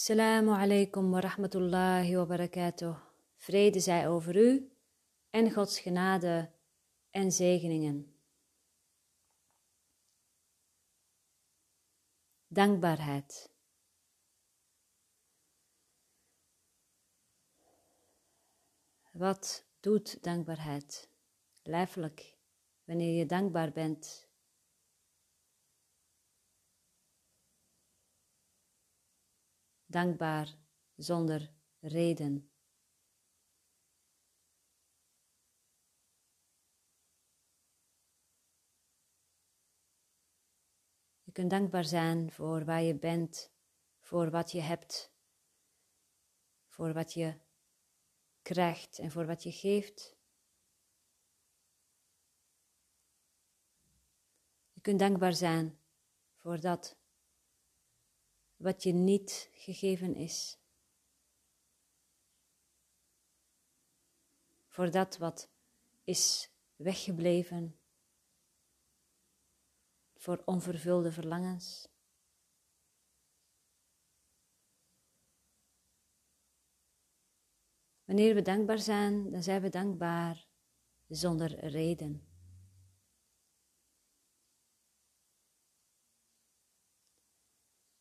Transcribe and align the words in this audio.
Assalamu 0.00 0.54
alaikum 0.54 1.10
wa 1.12 1.20
rahmatullahi 1.20 2.16
wa 2.16 2.24
barakatuh. 2.24 2.96
Vrede 3.36 3.80
zij 3.80 4.08
over 4.08 4.36
u 4.36 4.72
en 5.30 5.52
Gods 5.52 5.80
genade 5.80 6.50
en 7.10 7.32
zegeningen. 7.32 8.14
Dankbaarheid. 12.48 13.50
Wat 19.12 19.66
doet 19.80 20.22
dankbaarheid? 20.22 21.08
Lijfelijk, 21.62 22.36
wanneer 22.84 23.18
je 23.18 23.26
dankbaar 23.26 23.72
bent 23.72 24.29
dankbaar 29.90 30.56
zonder 30.96 31.52
reden. 31.80 32.50
Je 41.22 41.32
kunt 41.32 41.50
dankbaar 41.50 41.84
zijn 41.84 42.32
voor 42.32 42.64
waar 42.64 42.82
je 42.82 42.98
bent, 42.98 43.52
voor 44.00 44.30
wat 44.30 44.52
je 44.52 44.60
hebt, 44.60 45.12
voor 46.68 46.92
wat 46.92 47.12
je 47.12 47.40
krijgt 48.42 48.98
en 48.98 49.10
voor 49.10 49.26
wat 49.26 49.42
je 49.42 49.52
geeft. 49.52 50.16
Je 54.72 54.80
kunt 54.80 54.98
dankbaar 54.98 55.34
zijn 55.34 55.78
voor 56.36 56.60
dat 56.60 56.99
wat 58.60 58.82
je 58.82 58.92
niet 58.92 59.50
gegeven 59.52 60.14
is. 60.14 60.58
Voor 64.66 64.90
dat 64.90 65.16
wat 65.16 65.50
is 66.04 66.50
weggebleven, 66.76 67.78
voor 70.14 70.42
onvervulde 70.44 71.12
verlangens. 71.12 71.88
Wanneer 78.04 78.34
we 78.34 78.42
dankbaar 78.42 78.78
zijn, 78.78 79.30
dan 79.30 79.42
zijn 79.42 79.62
we 79.62 79.68
dankbaar 79.68 80.46
zonder 81.06 81.64
reden. 81.64 82.29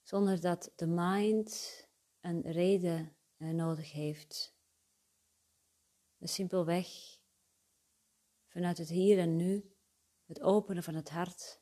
Zonder 0.10 0.42
dat 0.42 0.72
de 0.76 0.88
mind 0.88 1.88
een 2.20 2.42
reden 2.42 3.18
eh, 3.38 3.50
nodig 3.50 3.92
heeft. 3.92 4.56
Dus 6.18 6.34
simpelweg 6.34 6.88
vanuit 8.48 8.78
het 8.78 8.90
hier 8.90 9.20
en 9.20 9.36
nu, 9.36 9.76
het 10.26 10.42
openen 10.42 10.84
van 10.84 10.96
het 10.96 11.10
hart 11.10 11.62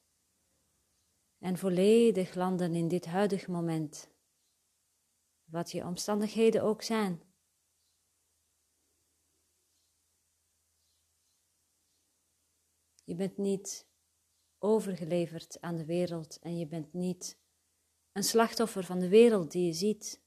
en 1.38 1.58
volledig 1.58 2.36
landen 2.36 2.76
in 2.76 2.88
dit 2.88 3.06
huidige 3.06 3.52
moment, 3.52 4.12
wat 5.44 5.72
je 5.72 5.86
omstandigheden 5.86 6.64
ook 6.64 6.82
zijn. 6.82 7.22
Je 13.04 13.16
bent 13.16 13.38
niet 13.38 13.88
overgeleverd 14.58 15.62
aan 15.62 15.76
de 15.76 15.86
wereld 15.86 16.40
en 16.40 16.58
je 16.58 16.68
bent 16.68 16.94
niet 16.94 17.46
een 18.18 18.24
slachtoffer 18.24 18.84
van 18.84 19.00
de 19.00 19.08
wereld 19.08 19.52
die 19.52 19.66
je 19.66 19.74
ziet. 19.74 20.22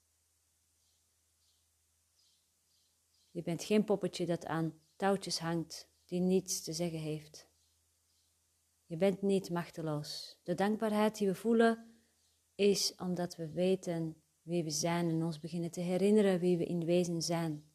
Je 3.31 3.43
bent 3.43 3.65
geen 3.65 3.85
poppetje 3.85 4.27
dat 4.27 4.47
aan 4.47 4.81
touwtjes 4.97 5.39
hangt, 5.39 5.89
die 6.05 6.21
niets 6.21 6.63
te 6.63 6.73
zeggen 6.73 6.99
heeft. 6.99 7.49
Je 8.85 8.97
bent 8.97 9.23
niet 9.23 9.51
machteloos. 9.51 10.39
De 10.43 10.55
dankbaarheid 10.55 11.19
die 11.19 11.27
we 11.27 11.35
voelen 11.35 12.03
is 12.55 12.95
omdat 12.97 13.37
we 13.37 13.53
weten 13.53 14.23
wie 14.43 14.65
we 14.65 14.71
zijn 14.71 15.09
en 15.09 15.23
ons 15.23 15.39
beginnen 15.39 15.71
te 15.71 15.81
herinneren 15.81 16.41
wie 16.41 16.59
we 16.59 16.65
in 16.65 16.85
wezen 16.85 17.23
zijn. 17.23 17.71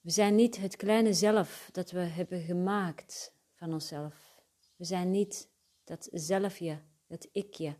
We 0.00 0.10
zijn 0.10 0.34
niet 0.34 0.56
het 0.56 0.76
kleine 0.76 1.14
zelf 1.14 1.68
dat 1.72 1.90
we 1.90 2.00
hebben 2.00 2.40
gemaakt 2.40 3.34
van 3.54 3.72
onszelf. 3.72 4.42
We 4.76 4.84
zijn 4.84 5.10
niet 5.10 5.50
dat 5.84 6.08
zelfje 6.12 6.90
het 7.12 7.28
ikje. 7.32 7.76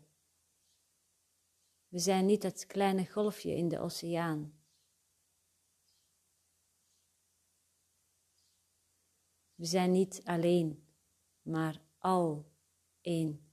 We 1.87 1.99
zijn 1.99 2.25
niet 2.25 2.41
dat 2.41 2.65
kleine 2.65 3.05
golfje 3.05 3.55
in 3.55 3.69
de 3.69 3.79
oceaan. 3.79 4.61
We 9.55 9.65
zijn 9.65 9.91
niet 9.91 10.21
alleen, 10.23 10.87
maar 11.41 11.81
al 11.97 12.51
één. 13.01 13.51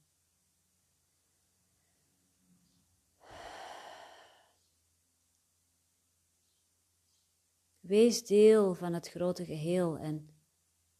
Wees 7.79 8.25
deel 8.25 8.75
van 8.75 8.93
het 8.93 9.09
grote 9.09 9.45
geheel 9.45 9.97
en 9.97 10.29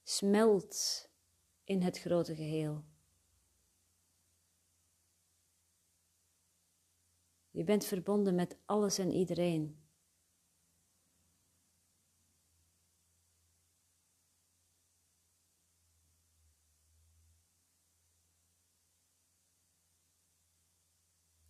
smelt 0.03 1.09
in 1.63 1.81
het 1.81 1.99
grote 1.99 2.35
geheel. 2.35 2.90
Je 7.51 7.63
bent 7.63 7.85
verbonden 7.85 8.35
met 8.35 8.57
alles 8.65 8.97
en 8.97 9.11
iedereen. 9.11 9.79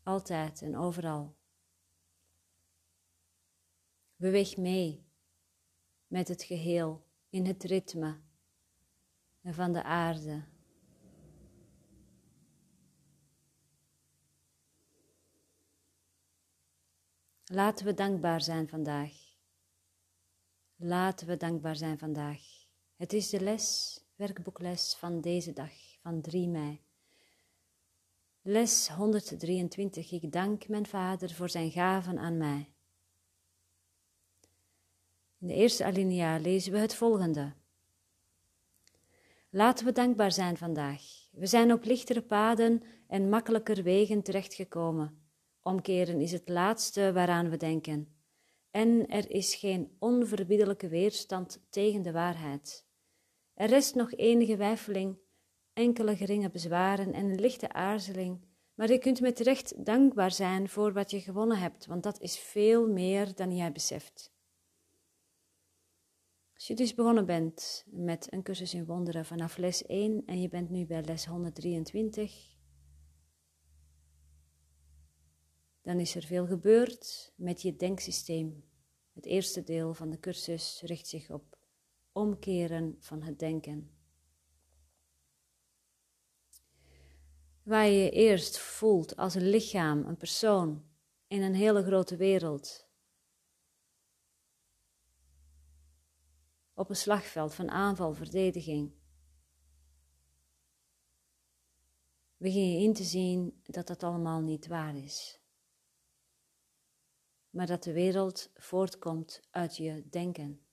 Altijd 0.04 0.62
en 0.62 0.78
overal. 0.78 1.36
Beweeg 4.16 4.58
mee 4.58 5.06
met 6.08 6.28
het 6.28 6.44
geheel 6.44 7.08
in 7.30 7.46
het 7.46 7.64
ritme 7.64 8.22
van 9.44 9.72
de 9.74 9.84
aarde. 9.84 10.51
Laten 17.54 17.86
we 17.86 17.94
dankbaar 17.94 18.42
zijn 18.42 18.68
vandaag. 18.68 19.12
Laten 20.76 21.28
we 21.28 21.38
dankbaar 21.38 21.76
zijn 21.76 21.98
vandaag. 21.98 22.40
Het 22.96 23.14
is 23.14 23.30
de 23.30 23.42
les, 23.42 24.00
werkboekles 24.16 24.96
van 25.00 25.22
deze 25.22 25.54
dag, 25.54 25.72
van 26.02 26.22
3 26.22 26.48
mei. 26.48 26.82
Les 28.42 28.88
123. 28.88 30.12
Ik 30.12 30.32
dank 30.32 30.68
mijn 30.68 30.86
Vader 30.86 31.34
voor 31.34 31.50
zijn 31.50 31.72
gaven 31.72 32.20
aan 32.20 32.38
mij. 32.38 32.74
In 35.40 35.48
de 35.48 35.54
eerste 35.54 35.86
alinea 35.86 36.38
lezen 36.38 36.72
we 36.72 36.78
het 36.78 36.96
volgende. 36.96 37.54
Laten 39.50 39.86
we 39.86 39.92
dankbaar 39.92 40.32
zijn 40.32 40.58
vandaag. 40.58 41.02
We 41.32 41.48
zijn 41.48 41.74
op 41.74 41.84
lichtere 41.84 42.22
paden 42.22 42.84
en 43.08 43.30
makkelijker 43.30 43.84
wegen 43.84 44.24
terechtgekomen. 44.24 45.21
Omkeren 45.64 46.22
is 46.22 46.32
het 46.32 46.50
laatste 46.50 47.14
waaraan 47.14 47.50
we 47.50 47.58
denken. 47.58 48.16
En 48.72 49.08
er 49.08 49.30
is 49.30 49.56
geen 49.56 49.96
onverbiddelijke 50.00 50.88
weerstand 50.88 51.66
tegen 51.70 52.02
de 52.02 52.12
waarheid. 52.12 52.86
Er 53.54 53.70
rest 53.70 53.96
nog 53.96 54.14
enige 54.14 54.58
weifeling, 54.58 55.18
enkele 55.74 56.16
geringe 56.16 56.50
bezwaren 56.50 57.14
en 57.14 57.26
een 57.26 57.40
lichte 57.40 57.74
aarzeling, 57.74 58.42
maar 58.74 58.92
je 58.92 58.98
kunt 58.98 59.22
met 59.22 59.40
recht 59.40 59.86
dankbaar 59.86 60.32
zijn 60.32 60.70
voor 60.70 60.94
wat 60.94 61.12
je 61.12 61.20
gewonnen 61.20 61.58
hebt, 61.58 61.86
want 61.86 62.04
dat 62.04 62.20
is 62.20 62.40
veel 62.40 62.88
meer 62.88 63.36
dan 63.36 63.56
jij 63.56 63.72
beseft. 63.72 64.34
Als 66.54 66.68
je 66.68 66.76
dus 66.76 66.96
begonnen 66.96 67.26
bent 67.26 67.86
met 67.88 68.34
een 68.34 68.44
cursus 68.44 68.74
in 68.74 68.86
wonderen 68.86 69.26
vanaf 69.26 69.58
les 69.58 69.86
1 69.86 70.26
en 70.26 70.42
je 70.42 70.50
bent 70.50 70.70
nu 70.70 70.86
bij 70.86 71.04
les 71.04 71.26
123, 71.26 72.60
dan 75.82 76.00
is 76.00 76.16
er 76.16 76.24
veel 76.24 76.46
gebeurd 76.46 77.34
met 77.36 77.62
je 77.62 77.76
denksysteem. 77.76 78.64
Het 79.14 79.26
eerste 79.26 79.64
deel 79.64 79.94
van 79.94 80.10
de 80.10 80.20
cursus 80.20 80.82
richt 80.86 81.08
zich 81.08 81.30
op 81.30 81.58
omkeren 82.12 82.96
van 83.00 83.22
het 83.22 83.40
denken. 83.40 83.92
Waar 87.64 87.86
je 87.86 88.00
je 88.04 88.12
eerst 88.12 88.58
voelt 88.58 89.16
als 89.16 89.36
een 89.36 89.50
lichaam, 89.50 90.06
een 90.06 90.18
persoon 90.18 90.86
in 91.28 91.42
een 91.42 91.56
hele 91.56 91.84
grote 91.84 92.16
wereld. 92.16 92.90
Op 96.74 96.90
een 96.90 96.96
slagveld 96.96 97.54
van 97.54 97.70
aanval, 97.70 98.14
verdediging. 98.14 98.94
Begin 102.38 102.72
je 102.72 102.84
in 102.84 102.94
te 102.94 103.04
zien 103.04 103.62
dat 103.64 103.88
dat 103.88 104.04
allemaal 104.04 104.42
niet 104.42 104.68
waar 104.68 104.98
is. 104.98 105.41
Maar 107.52 107.68
dat 107.68 107.84
de 107.84 107.94
wereld 107.94 108.50
voortkomt 108.56 109.42
uit 109.50 109.78
je 109.78 110.04
denken. 110.10 110.66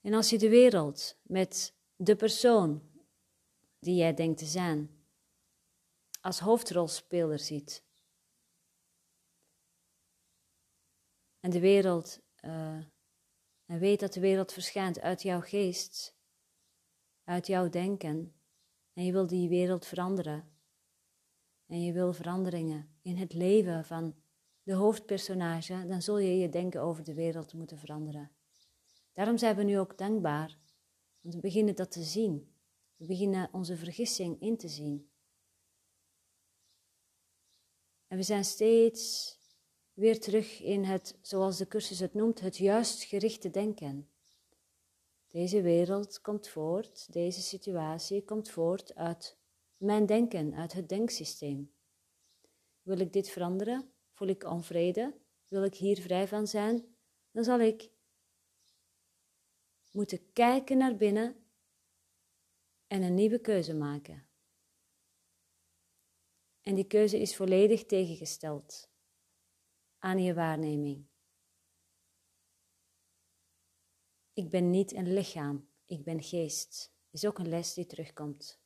En 0.00 0.14
als 0.14 0.30
je 0.30 0.38
de 0.38 0.48
wereld 0.48 1.18
met 1.22 1.74
de 1.96 2.16
persoon 2.16 2.82
die 3.78 3.96
jij 3.96 4.14
denkt 4.14 4.38
te 4.38 4.46
zijn 4.46 4.98
als 6.20 6.38
hoofdrolspeler 6.38 7.38
ziet 7.38 7.84
en 11.40 11.50
de 11.50 11.60
wereld 11.60 12.20
uh, 12.44 12.84
en 13.66 13.78
weet 13.78 14.00
dat 14.00 14.12
de 14.12 14.20
wereld 14.20 14.52
verschijnt 14.52 15.00
uit 15.00 15.22
jouw 15.22 15.40
geest, 15.40 16.16
uit 17.24 17.46
jouw 17.46 17.68
denken 17.68 18.34
en 18.92 19.04
je 19.04 19.12
wil 19.12 19.26
die 19.26 19.48
wereld 19.48 19.86
veranderen 19.86 20.57
en 21.68 21.82
je 21.82 21.92
wil 21.92 22.12
veranderingen 22.12 22.98
in 23.02 23.16
het 23.16 23.32
leven 23.32 23.84
van 23.84 24.14
de 24.62 24.72
hoofdpersonage, 24.72 25.86
dan 25.86 26.02
zul 26.02 26.18
je 26.18 26.38
je 26.38 26.48
denken 26.48 26.80
over 26.80 27.04
de 27.04 27.14
wereld 27.14 27.52
moeten 27.52 27.78
veranderen. 27.78 28.30
Daarom 29.12 29.38
zijn 29.38 29.56
we 29.56 29.62
nu 29.62 29.78
ook 29.78 29.98
dankbaar, 29.98 30.58
want 31.20 31.34
we 31.34 31.40
beginnen 31.40 31.74
dat 31.74 31.90
te 31.90 32.02
zien. 32.02 32.52
We 32.96 33.06
beginnen 33.06 33.48
onze 33.52 33.76
vergissing 33.76 34.40
in 34.40 34.56
te 34.56 34.68
zien. 34.68 35.10
En 38.06 38.16
we 38.16 38.22
zijn 38.22 38.44
steeds 38.44 39.36
weer 39.92 40.20
terug 40.20 40.60
in 40.62 40.84
het, 40.84 41.18
zoals 41.20 41.56
de 41.56 41.66
cursus 41.66 41.98
het 41.98 42.14
noemt, 42.14 42.40
het 42.40 42.56
juist 42.56 43.02
gerichte 43.02 43.50
denken. 43.50 44.08
Deze 45.28 45.62
wereld 45.62 46.20
komt 46.20 46.48
voort, 46.48 47.12
deze 47.12 47.40
situatie 47.42 48.24
komt 48.24 48.50
voort 48.50 48.94
uit 48.94 49.38
mijn 49.78 50.06
denken, 50.06 50.54
uit 50.54 50.72
het 50.72 50.88
denksysteem. 50.88 51.74
Wil 52.82 52.98
ik 52.98 53.12
dit 53.12 53.28
veranderen? 53.28 53.92
Voel 54.12 54.28
ik 54.28 54.44
onvrede? 54.44 55.20
Wil 55.48 55.64
ik 55.64 55.74
hier 55.74 56.00
vrij 56.00 56.28
van 56.28 56.46
zijn? 56.46 56.96
Dan 57.30 57.44
zal 57.44 57.60
ik 57.60 57.90
moeten 59.90 60.32
kijken 60.32 60.78
naar 60.78 60.96
binnen 60.96 61.44
en 62.86 63.02
een 63.02 63.14
nieuwe 63.14 63.40
keuze 63.40 63.74
maken. 63.74 64.28
En 66.62 66.74
die 66.74 66.86
keuze 66.86 67.20
is 67.20 67.36
volledig 67.36 67.86
tegengesteld 67.86 68.90
aan 69.98 70.22
je 70.22 70.34
waarneming. 70.34 71.06
Ik 74.32 74.50
ben 74.50 74.70
niet 74.70 74.92
een 74.92 75.12
lichaam, 75.12 75.68
ik 75.84 76.04
ben 76.04 76.22
geest. 76.22 76.96
Is 77.10 77.26
ook 77.26 77.38
een 77.38 77.48
les 77.48 77.74
die 77.74 77.86
terugkomt. 77.86 78.60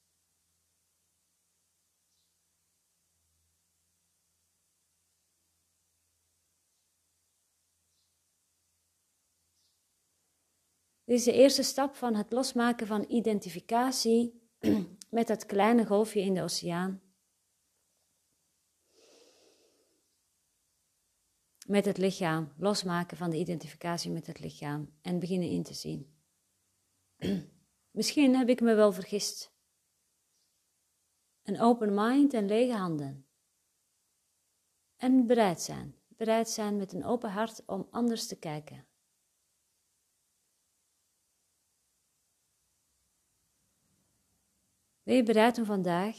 Dit 11.13 11.21
is 11.21 11.27
de 11.27 11.33
eerste 11.33 11.63
stap 11.63 11.95
van 11.95 12.15
het 12.15 12.33
losmaken 12.33 12.87
van 12.87 13.05
identificatie 13.09 14.43
met 15.11 15.27
dat 15.27 15.47
kleine 15.47 15.87
golfje 15.87 16.21
in 16.21 16.35
de 16.35 16.43
oceaan. 16.43 17.03
Met 21.67 21.85
het 21.85 21.99
lichaam, 21.99 22.53
losmaken 22.57 23.17
van 23.17 23.31
de 23.31 23.37
identificatie 23.37 24.11
met 24.11 24.27
het 24.27 24.41
lichaam 24.41 24.93
en 25.03 25.19
beginnen 25.19 25.49
in 25.49 25.63
te 25.63 25.75
zien. 25.75 26.17
Misschien 27.99 28.37
heb 28.37 28.49
ik 28.49 28.61
me 28.61 28.75
wel 28.75 28.93
vergist. 28.93 29.53
Een 31.43 31.61
open 31.61 31.95
mind 31.95 32.35
en 32.35 32.47
lege 32.47 32.77
handen. 32.77 33.27
En 34.97 35.27
bereid 35.27 35.61
zijn, 35.61 35.95
bereid 36.09 36.49
zijn 36.49 36.77
met 36.77 36.93
een 36.93 37.05
open 37.05 37.31
hart 37.31 37.63
om 37.67 37.89
anders 37.91 38.27
te 38.27 38.39
kijken. 38.39 38.87
Ben 45.03 45.15
je 45.15 45.23
bereid 45.23 45.59
om 45.59 45.65
vandaag 45.65 46.17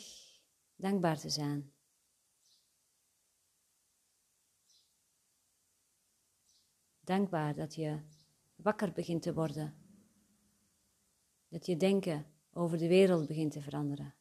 dankbaar 0.75 1.19
te 1.19 1.29
zijn? 1.29 1.71
Dankbaar 6.99 7.55
dat 7.55 7.75
je 7.75 7.99
wakker 8.55 8.91
begint 8.91 9.21
te 9.21 9.33
worden. 9.33 9.75
Dat 11.47 11.65
je 11.65 11.77
denken 11.77 12.25
over 12.53 12.77
de 12.77 12.87
wereld 12.87 13.27
begint 13.27 13.51
te 13.51 13.61
veranderen. 13.61 14.15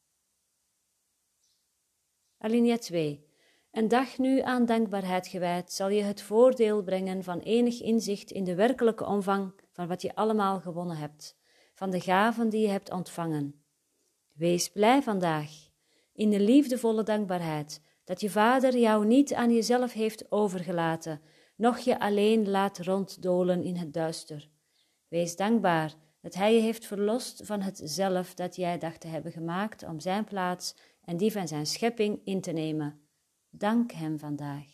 Alinea 2.38 2.78
2. 2.78 3.30
Een 3.70 3.88
dag 3.88 4.18
nu 4.18 4.40
aan 4.40 4.66
dankbaarheid 4.66 5.26
gewijd 5.26 5.72
zal 5.72 5.88
je 5.88 6.02
het 6.02 6.22
voordeel 6.22 6.82
brengen 6.82 7.24
van 7.24 7.38
enig 7.38 7.80
inzicht 7.80 8.30
in 8.30 8.44
de 8.44 8.54
werkelijke 8.54 9.04
omvang 9.04 9.54
van 9.70 9.88
wat 9.88 10.02
je 10.02 10.14
allemaal 10.14 10.60
gewonnen 10.60 10.96
hebt, 10.96 11.36
van 11.74 11.90
de 11.90 12.00
gaven 12.00 12.48
die 12.48 12.60
je 12.60 12.68
hebt 12.68 12.90
ontvangen 12.90 13.61
Wees 14.42 14.68
blij 14.68 15.02
vandaag 15.02 15.50
in 16.12 16.30
de 16.30 16.40
liefdevolle 16.40 17.02
dankbaarheid 17.02 17.80
dat 18.04 18.20
je 18.20 18.30
vader 18.30 18.78
jou 18.78 19.06
niet 19.06 19.34
aan 19.34 19.52
jezelf 19.52 19.92
heeft 19.92 20.32
overgelaten, 20.32 21.20
noch 21.56 21.78
je 21.78 22.00
alleen 22.00 22.48
laat 22.48 22.78
ronddolen 22.78 23.62
in 23.62 23.76
het 23.76 23.92
duister. 23.92 24.50
Wees 25.08 25.36
dankbaar 25.36 25.94
dat 26.20 26.34
hij 26.34 26.54
je 26.54 26.60
heeft 26.60 26.86
verlost 26.86 27.46
van 27.46 27.60
het 27.60 27.80
zelf 27.84 28.34
dat 28.34 28.56
jij 28.56 28.78
dacht 28.78 29.00
te 29.00 29.06
hebben 29.06 29.32
gemaakt 29.32 29.82
om 29.82 30.00
zijn 30.00 30.24
plaats 30.24 30.74
en 31.04 31.16
die 31.16 31.32
van 31.32 31.48
zijn 31.48 31.66
schepping 31.66 32.20
in 32.24 32.40
te 32.40 32.52
nemen. 32.52 33.00
Dank 33.50 33.92
hem 33.92 34.18
vandaag. 34.18 34.66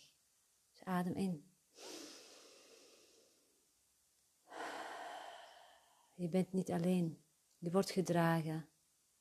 Dus 0.71 0.83
adem 0.83 1.13
in. 1.13 1.43
Je 6.15 6.29
bent 6.29 6.53
niet 6.53 6.71
alleen. 6.71 7.17
Je 7.57 7.71
wordt 7.71 7.91
gedragen. 7.91 8.68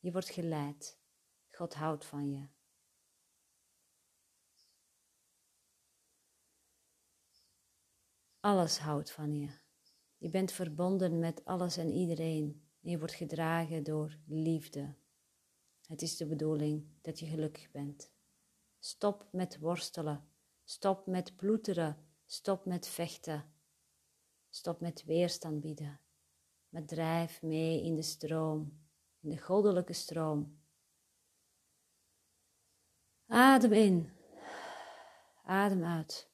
Je 0.08 0.14
wordt 0.14 0.30
geleid. 0.30 0.98
God 1.50 1.74
houdt 1.74 2.04
van 2.04 2.30
je. 2.30 2.46
Alles 8.40 8.78
houdt 8.78 9.10
van 9.10 9.38
je. 9.38 9.48
Je 10.18 10.28
bent 10.28 10.52
verbonden 10.52 11.18
met 11.18 11.44
alles 11.44 11.76
en 11.76 11.92
iedereen. 11.92 12.68
En 12.82 12.90
je 12.90 12.98
wordt 12.98 13.14
gedragen 13.14 13.82
door 13.82 14.18
liefde. 14.26 14.94
Het 15.86 16.02
is 16.02 16.16
de 16.16 16.26
bedoeling 16.26 16.86
dat 17.00 17.18
je 17.18 17.26
gelukkig 17.26 17.70
bent. 17.70 18.12
Stop 18.78 19.28
met 19.32 19.58
worstelen. 19.58 20.28
Stop 20.64 21.06
met 21.06 21.36
ploeteren. 21.36 22.06
Stop 22.26 22.64
met 22.64 22.88
vechten. 22.88 23.52
Stop 24.48 24.80
met 24.80 25.04
weerstand 25.04 25.60
bieden. 25.60 26.00
Maar 26.68 26.84
drijf 26.84 27.42
mee 27.42 27.82
in 27.82 27.94
de 27.94 28.02
stroom 28.02 28.86
de 29.20 29.38
goddelijke 29.38 29.92
stroom. 29.92 30.60
Adem 33.26 33.72
in, 33.72 34.12
adem 35.42 35.84
uit. 35.84 36.30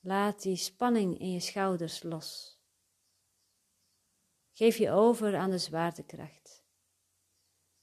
Laat 0.00 0.42
die 0.42 0.56
spanning 0.56 1.18
in 1.18 1.30
je 1.30 1.40
schouders 1.40 2.02
los. 2.02 2.60
Geef 4.50 4.76
je 4.76 4.90
over 4.90 5.36
aan 5.36 5.50
de 5.50 5.58
zwaartekracht. 5.58 6.64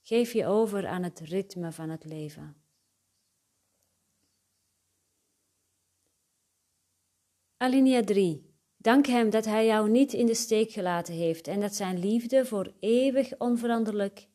Geef 0.02 0.32
je 0.32 0.46
over 0.46 0.86
aan 0.86 1.02
het 1.02 1.18
ritme 1.18 1.72
van 1.72 1.88
het 1.88 2.04
leven. 2.04 2.64
Alinea 7.56 8.02
3. 8.02 8.49
Dank 8.82 9.06
Hem 9.06 9.30
dat 9.30 9.44
Hij 9.44 9.66
jou 9.66 9.90
niet 9.90 10.12
in 10.12 10.26
de 10.26 10.34
steek 10.34 10.70
gelaten 10.70 11.14
heeft 11.14 11.48
en 11.48 11.60
dat 11.60 11.74
Zijn 11.74 11.98
liefde 11.98 12.46
voor 12.46 12.72
eeuwig 12.80 13.38
onveranderlijk, 13.38 14.28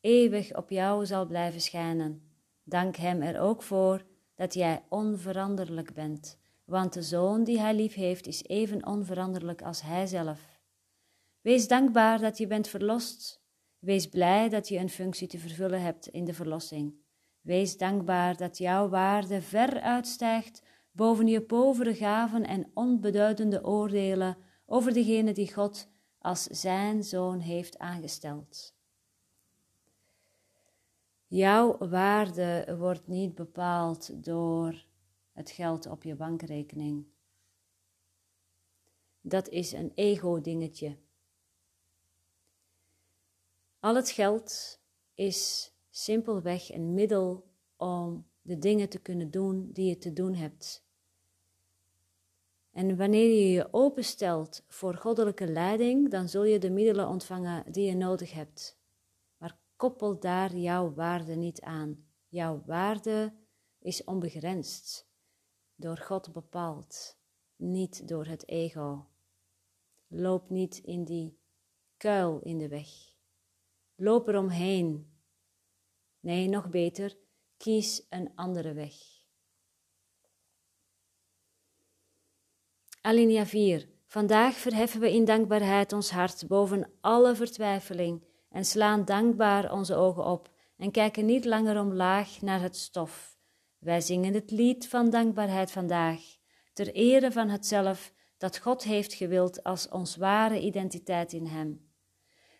eeuwig 0.00 0.56
op 0.56 0.70
jou 0.70 1.06
zal 1.06 1.26
blijven 1.26 1.60
schijnen. 1.60 2.22
Dank 2.64 2.96
Hem 2.96 3.22
er 3.22 3.40
ook 3.40 3.62
voor 3.62 4.04
dat 4.34 4.54
jij 4.54 4.82
onveranderlijk 4.88 5.94
bent, 5.94 6.38
want 6.64 6.92
de 6.92 7.02
Zoon 7.02 7.44
die 7.44 7.60
Hij 7.60 7.74
lief 7.74 7.94
heeft 7.94 8.26
is 8.26 8.44
even 8.44 8.86
onveranderlijk 8.86 9.62
als 9.62 9.82
Hij 9.82 10.06
zelf. 10.06 10.60
Wees 11.40 11.68
dankbaar 11.68 12.18
dat 12.20 12.38
je 12.38 12.46
bent 12.46 12.68
verlost. 12.68 13.42
Wees 13.78 14.08
blij 14.08 14.48
dat 14.48 14.68
je 14.68 14.78
een 14.78 14.90
functie 14.90 15.28
te 15.28 15.38
vervullen 15.38 15.82
hebt 15.82 16.08
in 16.08 16.24
de 16.24 16.34
verlossing. 16.34 16.94
Wees 17.40 17.76
dankbaar 17.76 18.36
dat 18.36 18.58
jouw 18.58 18.88
waarde 18.88 19.42
ver 19.42 19.80
uitstijgt 19.80 20.62
boven 20.94 21.26
je 21.26 21.42
povere 21.42 21.94
gaven 21.94 22.44
en 22.46 22.70
onbeduidende 22.74 23.64
oordelen 23.64 24.36
over 24.66 24.92
degene 24.92 25.32
die 25.32 25.52
God 25.52 25.88
als 26.18 26.42
zijn 26.42 27.04
zoon 27.04 27.40
heeft 27.40 27.78
aangesteld. 27.78 28.74
Jouw 31.26 31.78
waarde 31.78 32.76
wordt 32.78 33.06
niet 33.06 33.34
bepaald 33.34 34.24
door 34.24 34.84
het 35.32 35.50
geld 35.50 35.86
op 35.86 36.02
je 36.02 36.14
bankrekening. 36.14 37.06
Dat 39.20 39.48
is 39.48 39.72
een 39.72 39.92
ego-dingetje. 39.94 40.96
Al 43.80 43.94
het 43.94 44.10
geld 44.10 44.80
is 45.14 45.72
simpelweg 45.90 46.72
een 46.72 46.94
middel 46.94 47.46
om 47.76 48.26
de 48.42 48.58
dingen 48.58 48.88
te 48.88 48.98
kunnen 48.98 49.30
doen 49.30 49.70
die 49.72 49.88
je 49.88 49.98
te 49.98 50.12
doen 50.12 50.34
hebt. 50.34 50.83
En 52.74 52.96
wanneer 52.96 53.28
je 53.28 53.50
je 53.50 53.68
openstelt 53.72 54.64
voor 54.68 54.94
goddelijke 54.94 55.46
leiding, 55.46 56.10
dan 56.10 56.28
zul 56.28 56.44
je 56.44 56.58
de 56.58 56.70
middelen 56.70 57.08
ontvangen 57.08 57.72
die 57.72 57.86
je 57.86 57.94
nodig 57.94 58.32
hebt. 58.32 58.80
Maar 59.36 59.58
koppel 59.76 60.20
daar 60.20 60.56
jouw 60.56 60.94
waarde 60.94 61.34
niet 61.34 61.60
aan. 61.60 62.06
Jouw 62.28 62.62
waarde 62.66 63.34
is 63.78 64.04
onbegrensd, 64.04 65.08
door 65.74 65.98
God 65.98 66.32
bepaald, 66.32 67.18
niet 67.56 68.08
door 68.08 68.26
het 68.26 68.48
ego. 68.48 69.06
Loop 70.06 70.50
niet 70.50 70.78
in 70.78 71.04
die 71.04 71.38
kuil 71.96 72.40
in 72.40 72.58
de 72.58 72.68
weg. 72.68 72.88
Loop 73.94 74.28
eromheen. 74.28 75.12
Nee, 76.20 76.48
nog 76.48 76.68
beter, 76.68 77.16
kies 77.56 78.06
een 78.08 78.32
andere 78.34 78.72
weg. 78.72 79.13
Alinea 83.06 83.46
4. 83.46 83.88
Vandaag 84.06 84.54
verheffen 84.54 85.00
we 85.00 85.12
in 85.12 85.24
dankbaarheid 85.24 85.92
ons 85.92 86.10
hart 86.10 86.46
boven 86.48 86.90
alle 87.00 87.34
vertwijfeling 87.34 88.24
en 88.50 88.64
slaan 88.64 89.04
dankbaar 89.04 89.72
onze 89.72 89.94
ogen 89.94 90.24
op 90.24 90.50
en 90.76 90.90
kijken 90.90 91.26
niet 91.26 91.44
langer 91.44 91.80
omlaag 91.80 92.40
naar 92.40 92.60
het 92.60 92.76
stof. 92.76 93.36
Wij 93.78 94.00
zingen 94.00 94.34
het 94.34 94.50
lied 94.50 94.88
van 94.88 95.10
dankbaarheid 95.10 95.70
vandaag, 95.70 96.20
ter 96.72 96.92
ere 96.92 97.32
van 97.32 97.48
het 97.48 97.66
zelf 97.66 98.12
dat 98.38 98.58
God 98.58 98.82
heeft 98.82 99.14
gewild 99.14 99.62
als 99.62 99.88
ons 99.88 100.16
ware 100.16 100.60
identiteit 100.60 101.32
in 101.32 101.46
Hem. 101.46 101.90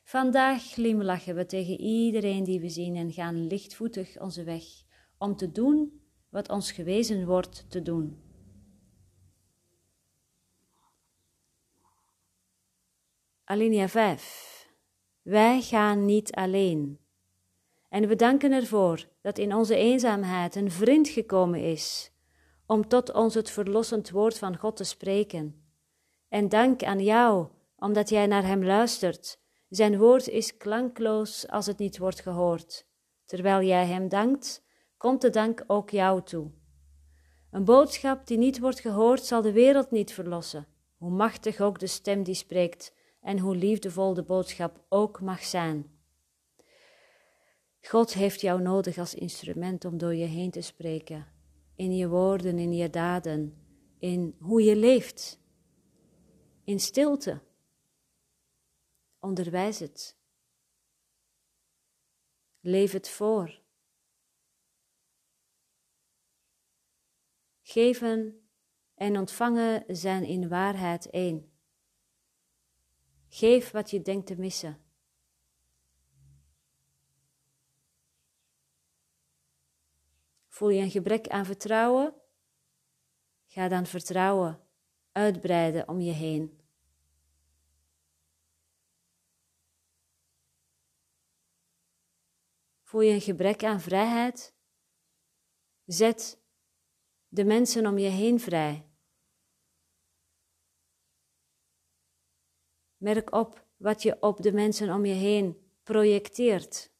Vandaag 0.02 0.62
glimlachen 0.62 1.34
we 1.34 1.46
tegen 1.46 1.80
iedereen 1.80 2.44
die 2.44 2.60
we 2.60 2.68
zien 2.68 2.96
en 2.96 3.12
gaan 3.12 3.46
lichtvoetig 3.46 4.20
onze 4.20 4.44
weg 4.44 4.64
om 5.18 5.36
te 5.36 5.52
doen 5.52 6.00
wat 6.28 6.48
ons 6.48 6.72
gewezen 6.72 7.26
wordt 7.26 7.70
te 7.70 7.82
doen. 7.82 8.23
Alinea 13.46 13.88
5. 13.88 14.68
Wij 15.22 15.60
gaan 15.60 16.04
niet 16.04 16.32
alleen. 16.32 16.98
En 17.88 18.08
we 18.08 18.16
danken 18.16 18.52
ervoor 18.52 19.08
dat 19.22 19.38
in 19.38 19.54
onze 19.54 19.76
eenzaamheid 19.76 20.54
een 20.54 20.70
vriend 20.70 21.08
gekomen 21.08 21.60
is 21.60 22.12
om 22.66 22.88
tot 22.88 23.12
ons 23.12 23.34
het 23.34 23.50
verlossend 23.50 24.10
woord 24.10 24.38
van 24.38 24.56
God 24.56 24.76
te 24.76 24.84
spreken. 24.84 25.64
En 26.28 26.48
dank 26.48 26.82
aan 26.82 27.02
jou, 27.02 27.48
omdat 27.78 28.08
jij 28.08 28.26
naar 28.26 28.46
hem 28.46 28.64
luistert. 28.64 29.38
Zijn 29.68 29.98
woord 29.98 30.28
is 30.28 30.56
klankloos 30.56 31.48
als 31.48 31.66
het 31.66 31.78
niet 31.78 31.98
wordt 31.98 32.20
gehoord. 32.20 32.86
Terwijl 33.24 33.62
jij 33.66 33.86
hem 33.86 34.08
dankt, 34.08 34.64
komt 34.96 35.20
de 35.20 35.30
dank 35.30 35.64
ook 35.66 35.90
jou 35.90 36.22
toe. 36.22 36.50
Een 37.50 37.64
boodschap 37.64 38.26
die 38.26 38.38
niet 38.38 38.58
wordt 38.58 38.80
gehoord 38.80 39.24
zal 39.24 39.42
de 39.42 39.52
wereld 39.52 39.90
niet 39.90 40.12
verlossen, 40.12 40.66
hoe 40.96 41.10
machtig 41.10 41.60
ook 41.60 41.78
de 41.78 41.86
stem 41.86 42.22
die 42.22 42.34
spreekt 42.34 42.92
en 43.24 43.38
hoe 43.38 43.56
liefdevol 43.56 44.14
de 44.14 44.22
boodschap 44.22 44.84
ook 44.88 45.20
mag 45.20 45.44
zijn. 45.44 45.98
God 47.80 48.12
heeft 48.14 48.40
jou 48.40 48.62
nodig 48.62 48.98
als 48.98 49.14
instrument 49.14 49.84
om 49.84 49.98
door 49.98 50.14
je 50.14 50.24
heen 50.24 50.50
te 50.50 50.60
spreken, 50.60 51.26
in 51.74 51.96
je 51.96 52.08
woorden, 52.08 52.58
in 52.58 52.72
je 52.72 52.90
daden, 52.90 53.64
in 53.98 54.36
hoe 54.38 54.62
je 54.62 54.76
leeft, 54.76 55.40
in 56.64 56.80
stilte. 56.80 57.40
Onderwijs 59.18 59.78
het. 59.78 60.16
Leef 62.60 62.92
het 62.92 63.08
voor. 63.08 63.60
Geven 67.62 68.48
en 68.94 69.18
ontvangen 69.18 69.84
zijn 69.86 70.24
in 70.24 70.48
waarheid 70.48 71.10
één. 71.10 71.53
Geef 73.34 73.70
wat 73.70 73.90
je 73.90 74.02
denkt 74.02 74.26
te 74.26 74.36
missen. 74.36 74.78
Voel 80.48 80.68
je 80.68 80.82
een 80.82 80.90
gebrek 80.90 81.28
aan 81.28 81.44
vertrouwen? 81.44 82.14
Ga 83.46 83.68
dan 83.68 83.86
vertrouwen 83.86 84.60
uitbreiden 85.12 85.88
om 85.88 86.00
je 86.00 86.12
heen. 86.12 86.60
Voel 92.82 93.00
je 93.00 93.12
een 93.12 93.20
gebrek 93.20 93.64
aan 93.64 93.80
vrijheid? 93.80 94.54
Zet 95.84 96.38
de 97.28 97.44
mensen 97.44 97.86
om 97.86 97.98
je 97.98 98.08
heen 98.08 98.40
vrij. 98.40 98.83
Merk 103.04 103.34
op 103.34 103.66
wat 103.76 104.02
je 104.02 104.16
op 104.22 104.42
de 104.42 104.52
mensen 104.52 104.94
om 104.94 105.04
je 105.04 105.14
heen 105.14 105.58
projecteert, 105.82 106.90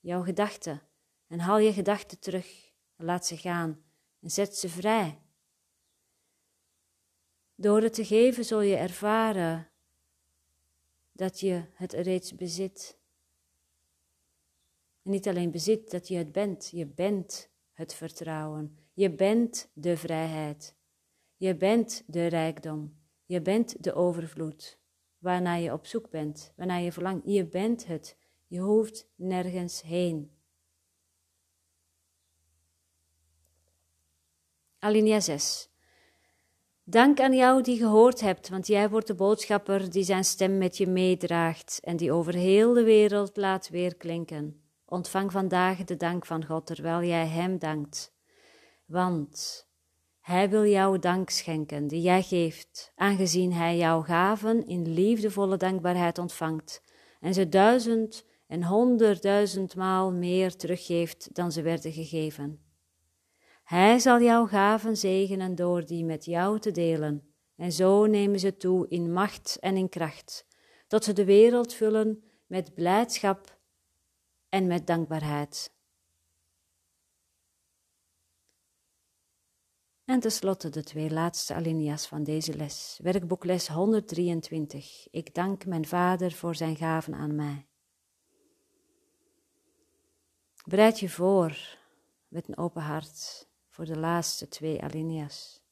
jouw 0.00 0.22
gedachten, 0.22 0.82
en 1.26 1.38
haal 1.38 1.58
je 1.58 1.72
gedachten 1.72 2.18
terug, 2.18 2.72
laat 2.96 3.26
ze 3.26 3.36
gaan 3.36 3.82
en 4.20 4.30
zet 4.30 4.56
ze 4.56 4.68
vrij. 4.68 5.20
Door 7.54 7.82
het 7.82 7.94
te 7.94 8.04
geven 8.04 8.44
zul 8.44 8.60
je 8.60 8.76
ervaren 8.76 9.70
dat 11.12 11.40
je 11.40 11.64
het 11.74 11.92
reeds 11.92 12.34
bezit. 12.34 12.98
En 15.02 15.10
niet 15.10 15.28
alleen 15.28 15.50
bezit, 15.50 15.90
dat 15.90 16.08
je 16.08 16.16
het 16.16 16.32
bent. 16.32 16.70
Je 16.70 16.86
bent 16.86 17.50
het 17.72 17.94
vertrouwen. 17.94 18.78
Je 18.92 19.10
bent 19.10 19.70
de 19.72 19.96
vrijheid. 19.96 20.74
Je 21.36 21.56
bent 21.56 22.02
de 22.06 22.26
rijkdom. 22.26 22.96
Je 23.26 23.42
bent 23.42 23.84
de 23.84 23.94
overvloed. 23.94 24.80
Waarnaar 25.22 25.60
je 25.60 25.72
op 25.72 25.86
zoek 25.86 26.10
bent, 26.10 26.52
waarnaar 26.56 26.80
je 26.80 26.92
verlangt. 26.92 27.22
Je 27.24 27.46
bent 27.46 27.86
het. 27.86 28.16
Je 28.46 28.58
hoeft 28.58 29.08
nergens 29.16 29.82
heen. 29.82 30.30
Alinea 34.78 35.20
6. 35.20 35.70
Dank 36.84 37.20
aan 37.20 37.34
jou 37.34 37.62
die 37.62 37.78
gehoord 37.78 38.20
hebt, 38.20 38.48
want 38.48 38.66
jij 38.66 38.90
wordt 38.90 39.06
de 39.06 39.14
boodschapper 39.14 39.90
die 39.90 40.02
zijn 40.02 40.24
stem 40.24 40.58
met 40.58 40.76
je 40.76 40.86
meedraagt 40.86 41.80
en 41.82 41.96
die 41.96 42.12
over 42.12 42.34
heel 42.34 42.72
de 42.74 42.84
wereld 42.84 43.36
laat 43.36 43.68
weerklinken. 43.68 44.62
Ontvang 44.84 45.32
vandaag 45.32 45.84
de 45.84 45.96
dank 45.96 46.26
van 46.26 46.44
God 46.44 46.66
terwijl 46.66 47.02
jij 47.02 47.26
Hem 47.26 47.58
dankt. 47.58 48.12
Want 48.86 49.66
Hij 50.22 50.50
wil 50.50 50.66
jou 50.66 50.98
dank 50.98 51.30
schenken 51.30 51.86
die 51.86 52.00
jij 52.00 52.22
geeft, 52.22 52.92
aangezien 52.94 53.52
Hij 53.52 53.76
jouw 53.76 54.02
gaven 54.02 54.66
in 54.66 54.94
liefdevolle 54.94 55.56
dankbaarheid 55.56 56.18
ontvangt 56.18 56.82
en 57.20 57.34
ze 57.34 57.48
duizend 57.48 58.24
en 58.46 58.64
honderdduizendmaal 58.64 60.12
meer 60.12 60.56
teruggeeft 60.56 61.34
dan 61.34 61.52
ze 61.52 61.62
werden 61.62 61.92
gegeven. 61.92 62.60
Hij 63.64 63.98
zal 63.98 64.20
jouw 64.20 64.46
gaven 64.46 64.96
zegenen 64.96 65.54
door 65.54 65.84
die 65.86 66.04
met 66.04 66.24
jou 66.24 66.58
te 66.58 66.70
delen, 66.70 67.34
en 67.56 67.72
zo 67.72 68.06
nemen 68.06 68.40
ze 68.40 68.56
toe 68.56 68.88
in 68.88 69.12
macht 69.12 69.56
en 69.60 69.76
in 69.76 69.88
kracht, 69.88 70.46
tot 70.86 71.04
ze 71.04 71.12
de 71.12 71.24
wereld 71.24 71.74
vullen 71.74 72.22
met 72.46 72.74
blijdschap 72.74 73.58
en 74.48 74.66
met 74.66 74.86
dankbaarheid. 74.86 75.72
En 80.12 80.20
tenslotte 80.20 80.68
de 80.68 80.82
twee 80.82 81.10
laatste 81.10 81.54
alinea's 81.54 82.06
van 82.06 82.22
deze 82.22 82.56
les, 82.56 82.98
werkboekles 83.02 83.68
123. 83.68 85.08
Ik 85.10 85.34
dank 85.34 85.66
mijn 85.66 85.86
Vader 85.86 86.32
voor 86.32 86.54
zijn 86.54 86.76
gaven 86.76 87.14
aan 87.14 87.34
mij. 87.34 87.66
Bereid 90.64 91.00
je 91.00 91.08
voor 91.08 91.78
met 92.28 92.48
een 92.48 92.56
open 92.56 92.82
hart 92.82 93.48
voor 93.68 93.84
de 93.84 93.98
laatste 93.98 94.48
twee 94.48 94.82
alinea's. 94.82 95.62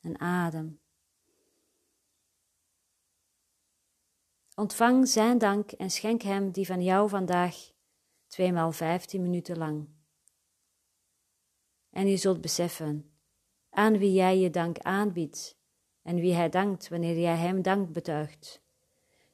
En 0.00 0.20
adem. 0.20 0.80
Ontvang 4.54 5.08
zijn 5.08 5.38
dank 5.38 5.72
en 5.72 5.90
schenk 5.90 6.22
hem 6.22 6.50
die 6.50 6.66
van 6.66 6.82
jou 6.82 7.08
vandaag 7.08 7.78
tweemaal 8.30 8.72
vijftien 8.72 9.22
minuten 9.22 9.58
lang. 9.58 9.88
En 11.90 12.08
je 12.08 12.16
zult 12.16 12.40
beseffen 12.40 13.10
aan 13.70 13.98
wie 13.98 14.12
jij 14.12 14.38
je 14.38 14.50
dank 14.50 14.78
aanbiedt 14.78 15.58
en 16.02 16.16
wie 16.16 16.34
hij 16.34 16.48
dankt 16.48 16.88
wanneer 16.88 17.18
jij 17.18 17.36
hem 17.36 17.62
dank 17.62 17.92
betuigt. 17.92 18.62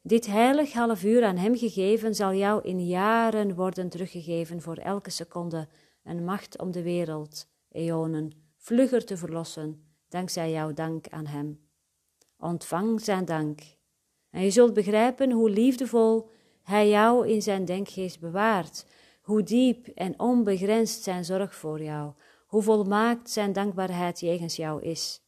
Dit 0.02 0.26
heilig 0.26 0.72
half 0.72 1.04
uur 1.04 1.24
aan 1.24 1.36
hem 1.36 1.56
gegeven 1.56 2.14
zal 2.14 2.34
jou 2.34 2.62
in 2.62 2.86
jaren 2.86 3.54
worden 3.54 3.88
teruggegeven 3.88 4.62
voor 4.62 4.76
elke 4.76 5.10
seconde 5.10 5.68
een 6.04 6.24
macht 6.24 6.58
om 6.58 6.70
de 6.70 6.82
wereld, 6.82 7.48
eonen, 7.68 8.32
vlugger 8.56 9.04
te 9.04 9.16
verlossen, 9.16 9.84
dankzij 10.08 10.50
jouw 10.50 10.72
dank 10.72 11.08
aan 11.08 11.26
hem. 11.26 11.68
Ontvang 12.38 13.00
zijn 13.00 13.24
dank 13.24 13.60
En 14.30 14.42
je 14.42 14.50
zult 14.50 14.72
begrijpen 14.72 15.30
hoe 15.30 15.50
liefdevol 15.50 16.28
Hij 16.66 16.88
jou 16.88 17.28
in 17.28 17.42
zijn 17.42 17.64
denkgeest 17.64 18.20
bewaart, 18.20 18.86
hoe 19.22 19.42
diep 19.42 19.86
en 19.86 20.20
onbegrensd 20.20 21.02
zijn 21.02 21.24
zorg 21.24 21.54
voor 21.54 21.82
jou, 21.82 22.12
hoe 22.46 22.62
volmaakt 22.62 23.30
zijn 23.30 23.52
dankbaarheid 23.52 24.20
jegens 24.20 24.56
jou 24.56 24.82
is. 24.82 25.22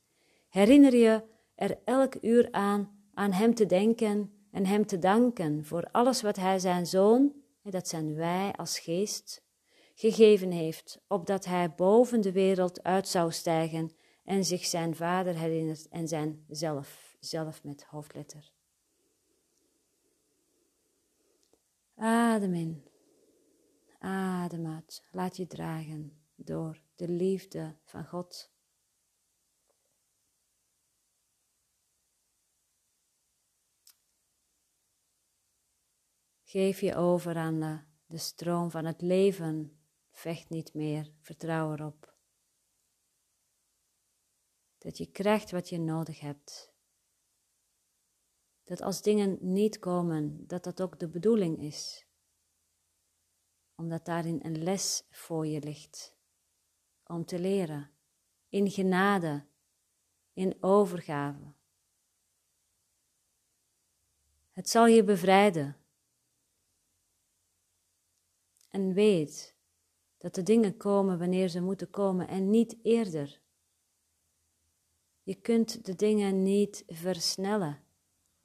Herinner 0.49 0.97
je 0.97 1.23
er 1.55 1.79
elk 1.85 2.15
uur 2.21 2.49
aan 2.51 3.01
aan 3.15 3.33
Hem 3.33 3.55
te 3.55 3.67
denken 3.67 4.33
en 4.51 4.67
Hem 4.67 4.87
te 4.87 4.99
danken 4.99 5.65
voor 5.65 5.89
alles 5.93 6.23
wat 6.23 6.37
Hij 6.37 6.59
zijn 6.59 6.87
Zoon, 6.87 7.33
dat 7.63 7.89
zijn 7.89 8.15
wij 8.15 8.53
als 8.57 8.79
geest, 8.79 9.43
gegeven 9.95 10.51
heeft, 10.51 11.01
opdat 11.09 11.45
Hij 11.45 11.75
boven 11.75 12.21
de 12.21 12.33
wereld 12.33 12.83
uit 12.83 13.09
zou 13.09 13.33
stijgen 13.33 13.93
en 14.25 14.45
zich 14.45 14.65
zijn 14.65 14.97
Vader 14.97 15.35
herinnert 15.35 15.89
en 15.89 16.09
zijn 16.09 16.45
zelf, 16.49 17.17
zelf 17.21 17.65
met 17.65 17.85
hoofdletter. 17.85 18.58
Adem 22.01 22.55
in, 22.55 22.85
adem 23.99 24.67
uit, 24.67 25.07
laat 25.11 25.37
je 25.37 25.47
dragen 25.47 26.23
door 26.35 26.83
de 26.95 27.09
liefde 27.09 27.77
van 27.85 28.07
God. 28.07 28.53
Geef 36.43 36.81
je 36.81 36.95
over 36.95 37.37
aan 37.37 37.61
de, 37.61 37.81
de 38.07 38.19
stroom 38.19 38.71
van 38.71 38.85
het 38.85 39.01
leven. 39.01 39.79
Vecht 40.11 40.49
niet 40.49 40.75
meer, 40.75 41.13
vertrouw 41.21 41.73
erop. 41.73 42.17
Dat 44.79 44.99
je 44.99 45.11
krijgt 45.11 45.51
wat 45.51 45.69
je 45.69 45.79
nodig 45.79 46.21
hebt. 46.21 46.73
Dat 48.69 48.81
als 48.81 49.03
dingen 49.03 49.39
niet 49.41 49.79
komen, 49.79 50.47
dat 50.47 50.65
dat 50.65 50.81
ook 50.81 50.99
de 50.99 51.09
bedoeling 51.09 51.63
is. 51.63 52.07
Omdat 53.75 54.05
daarin 54.05 54.41
een 54.43 54.63
les 54.63 55.07
voor 55.11 55.47
je 55.47 55.61
ligt. 55.61 56.17
Om 57.07 57.25
te 57.25 57.39
leren. 57.39 57.91
In 58.49 58.71
genade. 58.71 59.47
In 60.33 60.57
overgave. 60.61 61.53
Het 64.51 64.69
zal 64.69 64.87
je 64.87 65.05
bevrijden 65.05 65.77
en 68.69 68.93
weet 68.93 69.57
dat 70.19 70.35
de 70.35 70.43
dingen 70.43 70.77
komen 70.77 71.19
wanneer 71.19 71.49
ze 71.49 71.61
moeten 71.61 71.91
komen 71.91 72.29
en 72.29 72.51
niet 72.51 72.77
eerder. 72.83 73.41
Je 75.23 75.35
kunt 75.35 75.85
de 75.85 75.95
dingen 75.95 76.43
niet 76.43 76.85
versnellen. 76.87 77.87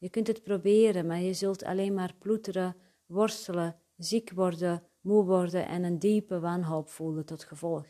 Je 0.03 0.09
kunt 0.09 0.27
het 0.27 0.43
proberen, 0.43 1.05
maar 1.05 1.19
je 1.19 1.33
zult 1.33 1.63
alleen 1.63 1.93
maar 1.93 2.15
ploeteren, 2.15 2.75
worstelen, 3.05 3.79
ziek 3.97 4.31
worden, 4.31 4.87
moe 5.01 5.25
worden 5.25 5.67
en 5.67 5.83
een 5.83 5.99
diepe 5.99 6.39
wanhoop 6.39 6.89
voelen 6.89 7.25
tot 7.25 7.43
gevolg. 7.43 7.87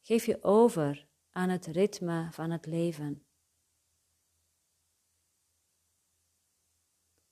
Geef 0.00 0.26
je 0.26 0.42
over 0.42 1.08
aan 1.30 1.48
het 1.48 1.66
ritme 1.66 2.28
van 2.32 2.50
het 2.50 2.66
leven. 2.66 3.26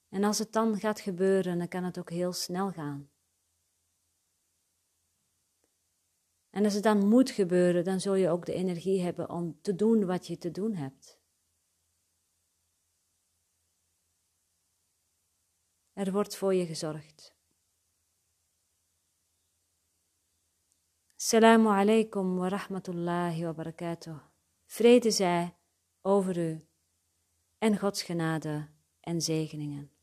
En 0.08 0.24
als 0.24 0.38
het 0.38 0.52
dan 0.52 0.78
gaat 0.78 1.00
gebeuren, 1.00 1.58
dan 1.58 1.68
kan 1.68 1.84
het 1.84 1.98
ook 1.98 2.10
heel 2.10 2.32
snel 2.32 2.72
gaan. 2.72 3.10
En 6.50 6.64
als 6.64 6.74
het 6.74 6.82
dan 6.82 7.08
moet 7.08 7.30
gebeuren, 7.30 7.84
dan 7.84 8.00
zul 8.00 8.14
je 8.14 8.28
ook 8.28 8.46
de 8.46 8.54
energie 8.54 9.00
hebben 9.00 9.30
om 9.30 9.58
te 9.60 9.74
doen 9.74 10.06
wat 10.06 10.26
je 10.26 10.38
te 10.38 10.50
doen 10.50 10.74
hebt. 10.74 11.17
Er 15.98 16.12
wordt 16.12 16.36
voor 16.36 16.54
je 16.54 16.66
gezorgd. 16.66 17.34
Assalamu 21.16 21.68
alaikum 21.68 22.36
wa 22.36 22.48
rahmatullahi 22.48 23.44
wa 23.44 23.52
barakatuh. 23.52 24.18
Vrede 24.66 25.10
zij 25.10 25.56
over 26.02 26.38
u 26.38 26.68
en 27.58 27.78
Gods 27.78 28.02
genade 28.02 28.68
en 29.00 29.20
zegeningen. 29.22 29.97